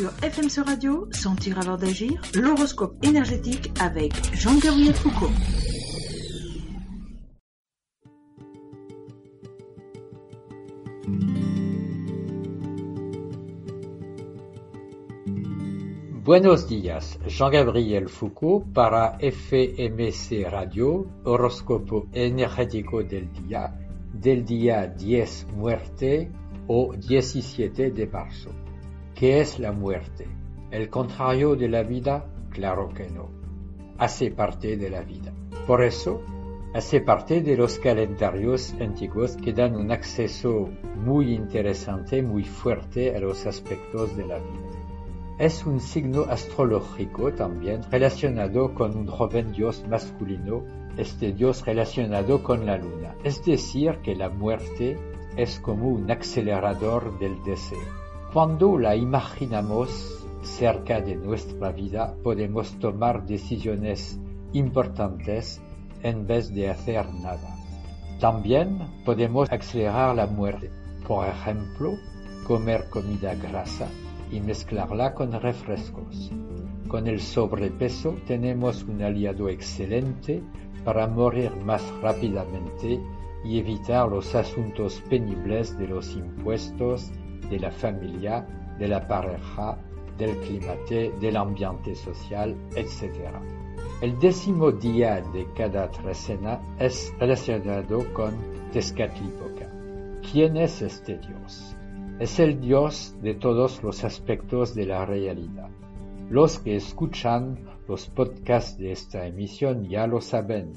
Sur 0.00 0.12
FMC 0.22 0.64
Radio, 0.64 1.08
Sentir 1.12 1.58
avant 1.58 1.76
d'agir, 1.76 2.22
l'horoscope 2.34 2.94
énergétique 3.04 3.70
avec 3.78 4.14
Jean-Gabriel 4.34 4.94
Foucault. 4.94 5.28
Buenos 16.24 16.66
días, 16.66 17.18
Jean-Gabriel 17.26 18.08
Foucault 18.08 18.64
para 18.72 19.18
FMC 19.20 20.48
Radio, 20.48 21.08
horóscopo 21.24 22.06
energético 22.14 23.02
del 23.02 23.30
día, 23.32 23.78
del 24.14 24.46
día 24.46 24.86
10 24.86 25.48
muerte 25.58 26.30
o 26.68 26.94
17 26.96 27.90
de 27.90 28.06
marzo. 28.06 28.48
¿Qué 29.14 29.40
es 29.40 29.58
la 29.58 29.72
muerte? 29.72 30.26
¿El 30.70 30.88
contrario 30.88 31.56
de 31.56 31.68
la 31.68 31.82
vida? 31.82 32.24
Claro 32.50 32.88
que 32.88 33.08
no. 33.10 33.30
Hace 33.98 34.30
parte 34.30 34.76
de 34.76 34.90
la 34.90 35.02
vida. 35.02 35.32
Por 35.66 35.82
eso, 35.82 36.22
hace 36.74 37.00
parte 37.00 37.42
de 37.42 37.56
los 37.56 37.78
calendarios 37.78 38.74
antiguos 38.80 39.36
que 39.36 39.52
dan 39.52 39.76
un 39.76 39.90
acceso 39.90 40.68
muy 40.96 41.34
interesante, 41.34 42.22
muy 42.22 42.44
fuerte 42.44 43.14
a 43.14 43.20
los 43.20 43.46
aspectos 43.46 44.16
de 44.16 44.26
la 44.26 44.38
vida 44.38 44.80
es 45.40 45.64
un 45.64 45.80
signo 45.80 46.24
astrológico 46.28 47.32
también 47.32 47.80
relacionado 47.90 48.74
con 48.74 48.94
un 48.94 49.06
joven 49.06 49.52
dios 49.52 49.82
masculino, 49.88 50.64
este 50.98 51.32
dios 51.32 51.64
relacionado 51.64 52.42
con 52.42 52.66
la 52.66 52.76
luna. 52.76 53.16
Es 53.24 53.42
decir, 53.42 54.00
que 54.02 54.14
la 54.14 54.28
muerte 54.28 54.98
es 55.38 55.58
como 55.60 55.88
un 55.88 56.10
acelerador 56.10 57.18
del 57.18 57.42
deseo. 57.42 57.99
Cuando 58.32 58.78
la 58.78 58.94
imaginamos 58.94 60.24
cerca 60.42 61.00
de 61.00 61.16
nuestra 61.16 61.72
vida, 61.72 62.14
podemos 62.22 62.78
tomar 62.78 63.26
decisiones 63.26 64.20
importantes 64.52 65.60
en 66.04 66.28
vez 66.28 66.54
de 66.54 66.70
hacer 66.70 67.12
nada. 67.12 67.56
También 68.20 68.78
podemos 69.04 69.50
acelerar 69.50 70.14
la 70.14 70.28
muerte. 70.28 70.70
Por 71.08 71.26
ejemplo, 71.26 71.94
comer 72.46 72.88
comida 72.88 73.34
grasa 73.34 73.88
y 74.30 74.38
mezclarla 74.38 75.12
con 75.12 75.32
refrescos. 75.32 76.30
Con 76.86 77.08
el 77.08 77.18
sobrepeso 77.20 78.14
tenemos 78.28 78.84
un 78.84 79.02
aliado 79.02 79.48
excelente 79.48 80.40
para 80.84 81.08
morir 81.08 81.50
más 81.64 81.82
rápidamente 82.00 83.00
y 83.44 83.58
evitar 83.58 84.08
los 84.08 84.36
asuntos 84.36 85.02
penibles 85.08 85.76
de 85.78 85.88
los 85.88 86.14
impuestos, 86.14 87.10
de 87.50 87.58
la 87.58 87.70
familia, 87.70 88.46
de 88.78 88.88
la 88.88 89.06
pareja, 89.06 89.76
del 90.16 90.36
clima, 90.38 90.74
del 90.88 91.36
ambiente 91.36 91.94
social, 91.94 92.56
etc. 92.76 93.34
El 94.00 94.18
décimo 94.18 94.70
día 94.72 95.20
de 95.32 95.46
cada 95.54 95.90
trecena 95.90 96.60
es 96.78 97.12
relacionado 97.18 98.10
con 98.14 98.34
Tezcatlipoca. 98.72 99.68
¿Quién 100.32 100.56
es 100.56 100.80
este 100.80 101.18
dios? 101.18 101.76
es 102.20 102.38
el 102.38 102.60
Dios 102.60 103.16
de 103.22 103.32
todos 103.32 103.82
los 103.82 104.04
aspectos 104.04 104.74
de 104.74 104.84
la 104.84 105.06
realidad. 105.06 105.70
Los 106.28 106.58
que 106.58 106.76
escuchan 106.76 107.58
los 107.88 108.08
podcasts 108.08 108.76
de 108.76 108.92
esta 108.92 109.26
emisión 109.26 109.88
ya 109.88 110.06
lo 110.06 110.20
saben. 110.20 110.74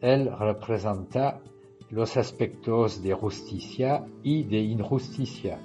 Él 0.00 0.30
representa 0.38 1.42
los 1.90 2.16
aspectos 2.16 3.02
de 3.02 3.12
justicia 3.12 4.06
y 4.22 4.44
de 4.44 4.60
injusticia, 4.60 5.60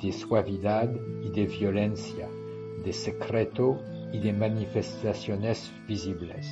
de 0.00 0.12
suavidad 0.12 0.90
y 1.22 1.30
de 1.30 1.46
violencia, 1.46 2.28
de 2.84 2.92
secreto 2.92 3.80
y 4.12 4.18
de 4.20 4.32
manifestaciones 4.32 5.72
visibles. 5.88 6.46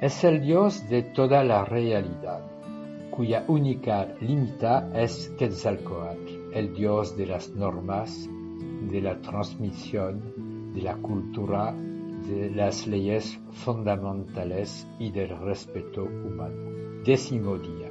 Es 0.00 0.24
el 0.24 0.40
Dios 0.40 0.88
de 0.88 1.02
toda 1.02 1.44
la 1.44 1.64
realidad, 1.64 2.40
cuya 3.10 3.44
única 3.48 4.08
limita 4.20 4.90
es 4.94 5.28
Quetzalcoatl 5.38 6.40
el 6.52 6.74
Dios 6.74 7.16
de 7.16 7.26
las 7.26 7.50
normas, 7.50 8.28
de 8.90 9.00
la 9.00 9.20
transmisión, 9.20 10.72
de 10.74 10.82
la 10.82 10.96
cultura, 10.96 11.72
de 11.72 12.50
las 12.50 12.86
leyes 12.86 13.38
fundamentales 13.52 14.86
y 14.98 15.10
del 15.10 15.38
respeto 15.38 16.04
humano. 16.04 17.02
Décimo 17.04 17.56
día. 17.56 17.90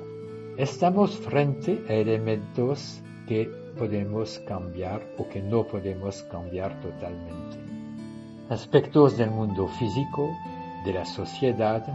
Estamos 0.58 1.18
frente 1.18 1.84
a 1.88 1.94
elementos 1.94 3.02
que 3.28 3.50
podemos 3.80 4.40
cambiar 4.40 5.02
o 5.18 5.30
que 5.30 5.42
no 5.42 5.64
podemos 5.66 6.22
cambiar 6.24 6.82
totalmente. 6.82 7.58
Aspectos 8.50 9.18
del 9.18 9.32
mundo 9.32 9.68
físico, 9.68 10.30
de 10.84 10.94
la 10.94 11.06
sociedad, 11.06 11.86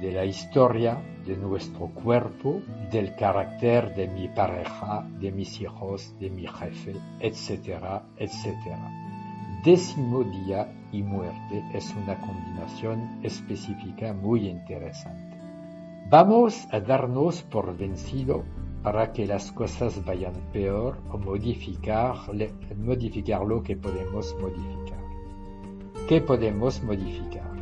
de 0.00 0.12
la 0.12 0.24
historia, 0.24 1.02
de 1.26 1.36
nuestro 1.36 1.88
cuerpo, 1.88 2.62
del 2.92 3.16
carácter 3.16 3.92
de 3.94 4.06
mi 4.06 4.28
pareja, 4.28 5.04
de 5.18 5.32
mis 5.32 5.60
hijos, 5.60 6.14
de 6.20 6.30
mi 6.30 6.46
jefe, 6.46 6.94
etcétera, 7.18 8.04
etcétera. 8.16 8.90
Décimo 9.64 10.22
día 10.22 10.72
y 10.92 11.02
muerte 11.02 11.64
es 11.74 11.92
una 11.94 12.20
combinación 12.20 13.18
específica 13.24 14.12
muy 14.12 14.48
interesante. 14.48 15.36
Vamos 16.08 16.68
a 16.70 16.78
darnos 16.78 17.42
por 17.42 17.76
vencido 17.76 18.44
para 18.82 19.12
que 19.12 19.26
las 19.26 19.52
cosas 19.52 20.04
vayan 20.04 20.34
peor 20.52 20.98
o 21.10 21.18
modificar, 21.18 22.16
modificar 22.76 23.42
lo 23.42 23.62
que 23.62 23.76
podemos 23.76 24.34
modificar. 24.40 25.02
¿Qué 26.08 26.20
podemos 26.20 26.82
modificar? 26.82 27.52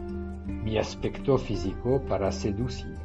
Mi 0.47 0.78
aspecto 0.78 1.38
físico 1.38 2.03
para 2.09 2.32
seducir 2.32 3.00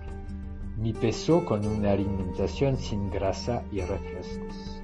mi 0.78 0.92
peso 0.92 1.46
con 1.46 1.66
una 1.66 1.92
alimentación 1.92 2.76
sin 2.76 3.10
grasa 3.10 3.64
y 3.72 3.80
refrescos, 3.80 4.82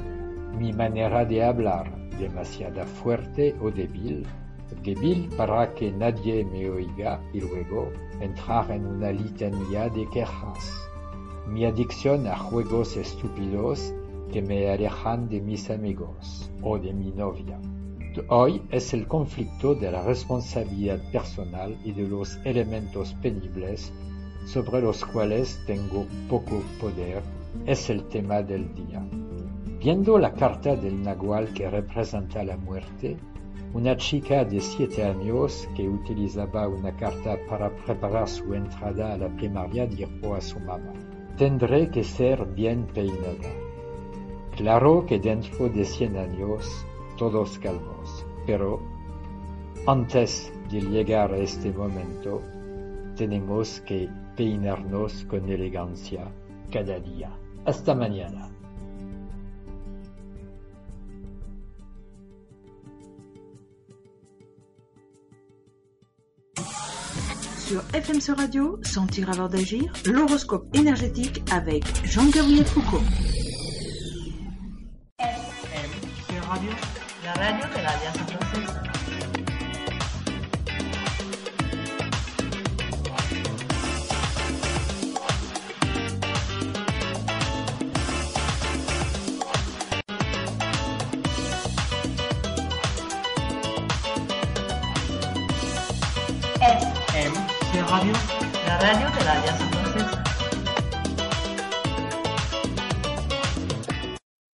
mi 0.58 0.72
manera 0.72 1.25
de 1.25 1.44
hablar 1.44 1.91
demasiado 2.18 2.86
fuerte 2.86 3.53
o 3.62 3.70
débil, 3.70 4.25
débil 4.84 5.28
para 5.36 5.74
que 5.74 5.91
nadie 5.91 6.46
me 6.46 6.70
oiga 6.70 7.22
y 7.34 7.41
luego 7.41 7.91
entrar 8.22 8.72
en 8.72 8.86
una 8.86 9.12
litanía 9.12 9.90
de 9.90 10.08
quejas, 10.09 10.90
mi 11.47 11.66
adicción 11.66 12.28
a 12.28 12.38
juegos 12.38 12.96
estúpidos 12.97 13.94
que 14.31 14.41
me 14.41 14.69
alejan 14.69 15.28
de 15.28 15.41
mis 15.41 15.69
amigos 15.69 16.50
o 16.62 16.78
de 16.78 16.94
mi 16.94 17.12
novia. 17.12 17.59
Hoy 18.28 18.62
es 18.69 18.94
el 18.94 19.07
conflicto 19.07 19.74
de 19.74 19.91
la 19.91 20.03
responsabilidad 20.03 21.00
personal 21.12 21.78
y 21.84 21.91
de 21.94 22.07
los 22.07 22.38
elementos 22.46 23.13
penibles 23.22 23.91
sobre 24.46 24.81
los 24.81 25.06
cuales 25.06 25.59
tengo 25.66 26.06
poco 26.29 26.62
poder, 26.79 27.22
es 27.66 27.90
el 27.90 28.03
tema 28.06 28.41
del 28.41 28.73
día. 28.73 29.02
Viendo 29.79 30.18
la 30.18 30.34
carta 30.34 30.75
del 30.75 31.02
Nahual 31.02 31.53
que 31.53 31.69
representa 31.69 32.44
la 32.44 32.58
muerte, 32.58 33.18
una 33.73 33.96
chica 33.96 34.44
de 34.44 34.59
siete 34.59 35.03
años 35.03 35.68
que 35.75 35.88
utilizaba 35.88 36.68
una 36.68 36.96
carta 36.97 37.38
para 37.50 37.69
preparar 37.85 38.28
su 38.28 38.53
entrada 38.53 39.13
a 39.13 39.18
la 39.18 39.29
primaria 39.29 39.88
dijo 39.88 40.35
a 40.35 40.41
su 40.41 40.59
mamá, 40.59 40.94
tendré 41.38 41.90
que 41.90 42.03
ser 42.03 42.46
bien 42.46 42.88
peinada. 42.94 43.50
Claro 44.56 45.06
que 45.06 45.19
dentro 45.19 45.69
de 45.69 45.86
cien 45.86 46.18
años 46.18 46.86
todos 47.18 47.58
calmos, 47.59 48.25
pero 48.46 48.80
antes 49.88 50.52
de 50.70 50.81
llegar 50.81 51.34
a 51.34 51.38
este 51.38 51.72
momento 51.72 52.41
tenemos 53.16 53.81
que 53.81 54.09
peinarnos 54.36 55.25
con 55.25 55.50
elegancia 55.50 56.31
cada 56.72 57.00
día. 57.00 57.31
Hasta 57.66 57.96
mañana. 57.96 58.61
Sur 67.72 67.84
FMC 67.94 68.35
Radio, 68.35 68.79
Sentir 68.84 69.29
avant 69.29 69.47
d'agir, 69.47 69.94
l'horoscope 70.06 70.66
énergétique 70.76 71.41
avec 71.53 71.85
Jean-Gabriel 72.03 72.66
Foucault. 72.66 73.00
de 97.73 97.82
radio, 97.84 98.14
la 98.68 98.78
radio 98.78 99.08
de 99.18 99.23
la 99.23 100.21